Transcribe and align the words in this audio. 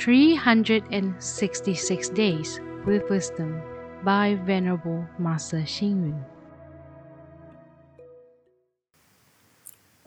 366 0.00 2.08
Days 2.08 2.58
with 2.86 3.08
Wisdom 3.10 3.60
by 4.02 4.38
Venerable 4.46 5.04
Master 5.18 5.60
Hsing 5.60 6.08
Yun. 6.08 6.24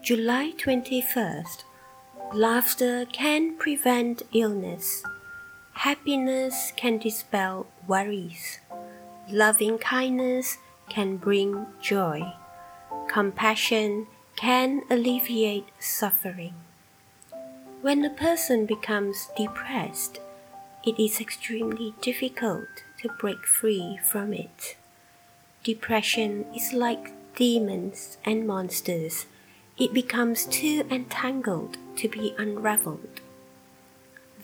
July 0.01 0.53
21st. 0.57 1.63
Laughter 2.33 3.05
can 3.13 3.55
prevent 3.55 4.23
illness. 4.33 5.03
Happiness 5.73 6.73
can 6.75 6.97
dispel 6.97 7.67
worries. 7.87 8.61
Loving 9.29 9.77
kindness 9.77 10.57
can 10.89 11.17
bring 11.17 11.67
joy. 11.79 12.33
Compassion 13.07 14.07
can 14.35 14.81
alleviate 14.89 15.67
suffering. 15.77 16.55
When 17.83 18.05
a 18.05 18.09
person 18.09 18.65
becomes 18.65 19.27
depressed, 19.35 20.21
it 20.85 20.97
is 20.97 21.19
extremely 21.19 21.93
difficult 21.99 22.69
to 23.01 23.09
break 23.19 23.45
free 23.45 23.99
from 24.01 24.31
it. 24.31 24.77
Depression 25.65 26.45
is 26.55 26.71
like 26.71 27.11
demons 27.35 28.17
and 28.23 28.47
monsters. 28.47 29.25
It 29.77 29.93
becomes 29.93 30.45
too 30.45 30.85
entangled 30.89 31.75
to 31.97 32.07
be 32.07 32.33
unraveled. 32.37 33.19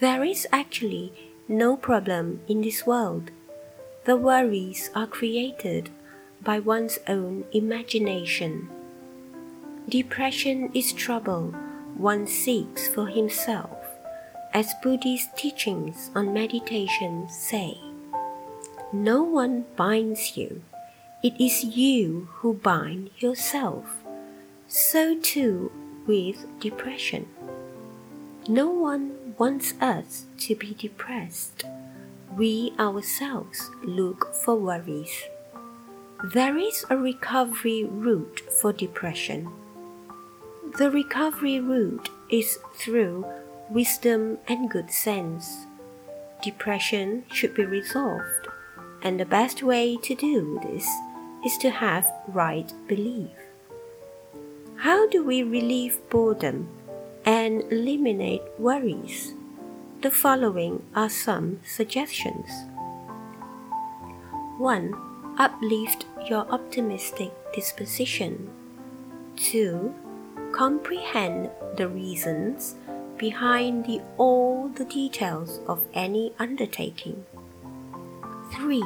There 0.02 0.26
is 0.26 0.46
actually 0.52 1.14
no 1.48 1.78
problem 1.78 2.42
in 2.50 2.60
this 2.60 2.86
world. 2.86 3.32
The 4.04 4.18
worries 4.18 4.90
are 4.94 5.08
created 5.08 5.90
by 6.42 6.60
one's 6.60 7.00
own 7.08 7.46
imagination. 7.54 8.68
Depression 9.88 10.72
is 10.74 10.92
trouble 10.92 11.56
one 11.98 12.28
seeks 12.28 12.88
for 12.88 13.08
himself, 13.08 13.78
as 14.54 14.74
Buddhist 14.82 15.36
teachings 15.38 16.12
on 16.16 16.34
meditation 16.34 17.28
say. 17.30 17.78
No 18.92 19.24
one 19.24 19.66
binds 19.76 20.36
you, 20.38 20.64
it 21.22 21.40
is 21.40 21.64
you 21.64 22.30
who 22.36 22.54
bind 22.54 23.10
yourself. 23.20 23.86
So 24.68 25.18
too 25.20 25.72
with 26.08 26.46
depression. 26.60 27.28
No 28.48 28.70
one 28.70 29.36
wants 29.38 29.74
us 29.80 30.26
to 30.40 30.56
be 30.56 30.74
depressed. 30.74 31.64
We 32.36 32.74
ourselves 32.80 33.70
look 33.84 34.34
for 34.34 34.56
worries. 34.56 35.24
There 36.34 36.58
is 36.58 36.86
a 36.90 36.98
recovery 36.98 37.84
route 37.84 38.42
for 38.62 38.74
depression. 38.74 39.50
The 40.78 40.92
recovery 40.92 41.60
route 41.60 42.10
is 42.30 42.60
through 42.76 43.26
wisdom 43.70 44.38
and 44.48 44.70
good 44.70 44.92
sense. 44.92 45.66
Depression 46.42 47.26
should 47.34 47.54
be 47.54 47.66
resolved, 47.66 48.48
and 49.02 49.20
the 49.20 49.26
best 49.26 49.62
way 49.62 49.98
to 49.98 50.16
do 50.16 50.60
this 50.64 50.88
is 51.46 51.58
to 51.58 51.70
have 51.70 52.08
right 52.28 52.72
belief. 52.88 53.32
How 54.78 55.08
do 55.10 55.24
we 55.24 55.44
relieve 55.44 56.00
boredom 56.10 56.70
and 57.26 57.64
eliminate 57.72 58.44
worries? 58.58 59.34
The 60.02 60.12
following 60.12 60.84
are 60.96 61.10
some 61.10 61.60
suggestions. 61.66 62.48
1 64.58 64.94
uplift 65.38 66.06
your 66.30 66.46
optimistic 66.52 67.32
disposition. 67.54 68.50
2. 69.38 69.94
Comprehend 70.52 71.50
the 71.78 71.88
reasons 71.88 72.76
behind 73.18 73.86
the, 73.86 74.02
all 74.18 74.70
the 74.70 74.86
details 74.86 75.60
of 75.68 75.82
any 75.94 76.34
undertaking. 76.40 77.26
3. 78.54 78.84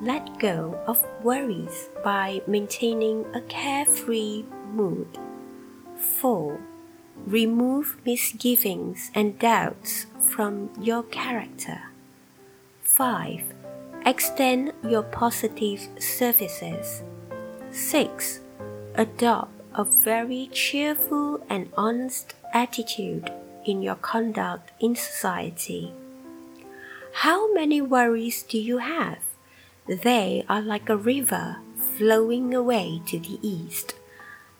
Let 0.00 0.38
go 0.38 0.80
of 0.86 1.04
worries 1.22 1.88
by 2.04 2.40
maintaining 2.46 3.26
a 3.34 3.40
carefree 3.42 4.44
mood. 4.72 5.18
4. 6.20 6.60
Remove 7.26 7.96
misgivings 8.06 9.10
and 9.14 9.38
doubts 9.38 10.06
from 10.20 10.70
your 10.80 11.02
character. 11.02 11.82
5 12.82 13.42
Extend 14.06 14.72
your 14.88 15.02
positive 15.02 15.86
services. 15.98 17.02
6. 17.70 18.40
Adopt 18.94 19.57
a 19.78 19.84
very 19.84 20.50
cheerful 20.52 21.40
and 21.48 21.70
honest 21.76 22.34
attitude 22.52 23.30
in 23.64 23.80
your 23.80 23.94
conduct 23.94 24.72
in 24.80 24.96
society. 24.96 25.92
How 27.22 27.54
many 27.54 27.80
worries 27.80 28.42
do 28.42 28.58
you 28.58 28.78
have? 28.78 29.22
They 29.86 30.44
are 30.48 30.60
like 30.60 30.88
a 30.88 30.96
river 30.96 31.58
flowing 31.96 32.52
away 32.52 33.00
to 33.06 33.20
the 33.20 33.38
east. 33.40 33.94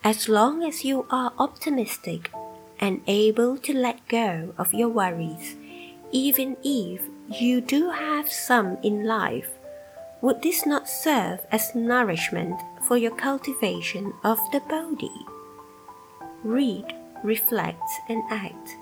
As 0.05 0.29
long 0.29 0.63
as 0.63 0.85
you 0.85 1.05
are 1.11 1.33
optimistic 1.37 2.31
and 2.79 3.03
able 3.09 3.59
to 3.59 3.75
let 3.75 4.07
go 4.07 4.55
of 4.57 4.73
your 4.73 4.89
worries, 4.89 5.57
even 6.13 6.57
if 6.63 7.03
you 7.29 7.61
do 7.61 7.91
have 7.91 8.31
some 8.31 8.79
in 8.85 9.05
life, 9.05 9.58
would 10.21 10.43
this 10.43 10.67
not 10.67 10.89
serve 10.89 11.41
as 11.53 11.75
nourishment 11.75 12.61
for 12.83 12.97
your 12.97 13.15
cultivation 13.15 14.13
of 14.25 14.39
the 14.53 14.61
body? 14.61 15.27
Read, 16.43 16.85
reflect, 17.23 17.83
and 18.09 18.23
act. 18.31 18.77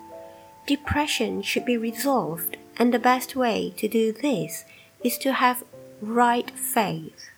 Depression 0.66 1.42
should 1.42 1.64
be 1.64 1.76
resolved, 1.76 2.56
and 2.78 2.92
the 2.92 2.98
best 2.98 3.36
way 3.36 3.72
to 3.76 3.88
do 3.88 4.12
this 4.12 4.64
is 5.04 5.18
to 5.18 5.32
have 5.32 5.64
right 6.00 6.50
faith. 6.50 7.28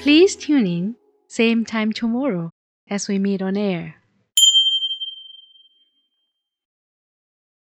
Please 0.00 0.36
tune 0.36 0.66
in, 0.66 0.96
same 1.28 1.64
time 1.64 1.92
tomorrow 1.92 2.50
as 2.88 3.08
we 3.08 3.18
meet 3.18 3.42
on 3.42 3.56
air. 3.56 3.96